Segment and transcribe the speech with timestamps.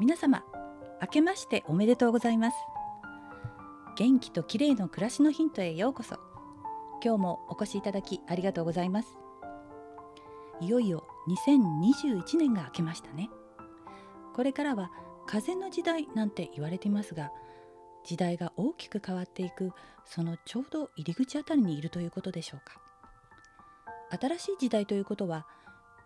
[0.00, 0.42] 皆様
[1.00, 2.56] 明けましておめでとうございます。
[3.96, 6.16] 元気と綺麗の暮らしのヒントへようこそ。
[7.00, 9.08] 今日もお越しいただきありがとうございます。
[10.60, 13.30] いよいよ2021年が明けましたね。
[14.34, 14.90] これからは
[15.28, 17.30] 風の時代なんて言われていますが
[18.04, 19.70] 時代が大きく変わっていく
[20.04, 22.80] そのちょうど入り口あたりにいるということでしょうか。
[24.20, 25.46] 新しい時代ということは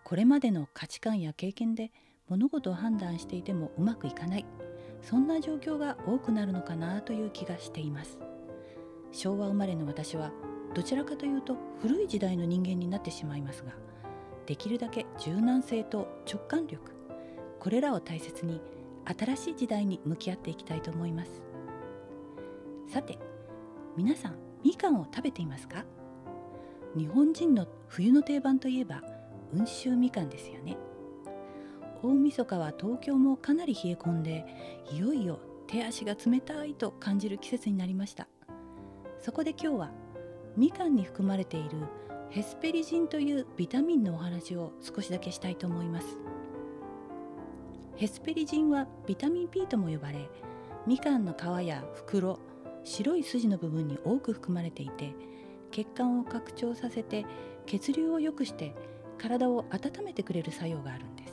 [0.04, 1.90] これまでの価値観や経験で
[2.28, 4.46] 物事を判断していてもうまくいかない。
[5.02, 8.18] そんな状況が多くなるのかなという気がしています。
[9.12, 10.32] 昭和生まれの私は
[10.74, 13.72] どちらかというと古い時代の人間になってしまいますが
[14.44, 16.92] できるだけ柔軟性と直感力
[17.58, 18.60] これらを大切に
[19.18, 21.40] 新しい時代に向き合っていきたいと思います。
[22.92, 23.18] さて
[23.96, 25.84] 皆さんみかんを食べていますか？
[26.96, 29.02] 日本人の冬の定番といえば
[29.56, 30.76] 温州みかんですよね。
[32.02, 34.46] 大晦日は東京もかなり冷え込んで
[34.92, 38.28] いよいよ手足が冷たいと感じる季節になりました。
[39.18, 39.90] そこで今日は
[40.56, 41.70] みかんに含まれている
[42.30, 46.06] ヘスペリジンというビタミンのお話を少しだけしたいと思います。
[47.96, 50.30] ヘスペリジンはビタミン B とも呼ばれ
[50.86, 52.38] みかんの皮や袋
[52.84, 55.14] 白い筋の部分に多く含まれていて
[55.72, 57.26] 血管を拡張させて
[57.66, 58.74] 血流を良くして
[59.18, 61.32] 体を温めてくれる作用があるんです。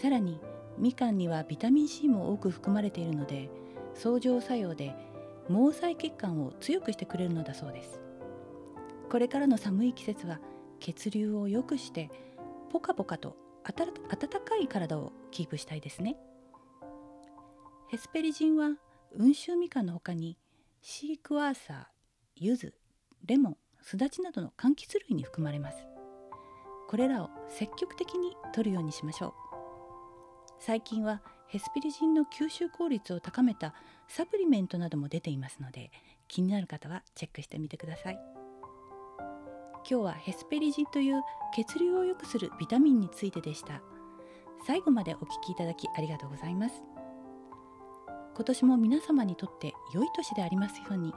[0.00, 0.40] さらに
[0.78, 3.50] みかんにはビタミン C も多く含まれているので
[3.94, 4.94] 相乗作用で
[5.48, 8.00] 毛細血管を強くしてくれるのだそうです。
[9.10, 10.38] これからの寒い季節は
[10.78, 12.10] 血流を良くして
[12.70, 13.92] ポカポカと温
[14.44, 16.16] かい体をキープしたいですね。
[17.88, 18.70] ヘスペリジンは
[19.18, 20.38] 温州みかんの他に
[20.80, 21.84] シークワーサー、
[22.36, 22.72] 柚子、
[23.26, 25.78] レモン、すだちなどの柑橘類に含まれます。
[26.86, 29.57] これらを積極的に摂るようにしましょう。
[30.60, 33.74] 最近はヘスピリジンの吸収効率を高めた
[34.08, 35.90] サプリメントなども出ていますので
[36.26, 38.18] 気になる方はチェックしてみてください。
[39.88, 41.22] 今日はヘスペリジンという
[41.54, 43.80] 血流を良くするビタミンについてでした。
[44.66, 46.82] 最後までお聞きいただきありがとうございます。
[48.34, 51.14] 今年も皆様にとって良い年でありますように。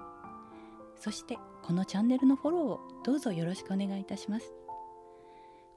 [0.95, 4.53] そしてこのチャンネルのフォローをどうぞよろしくお願いいたします。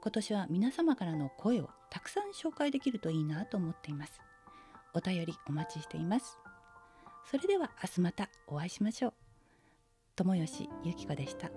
[0.04, 4.20] 今年は皆様からの声をたくさん紹介できるといいなと思っています。
[4.92, 6.38] お便りお待ちしています。
[7.30, 9.14] それでは明日またお会いしましょう。
[10.14, 11.50] 友吉ゆき子でした。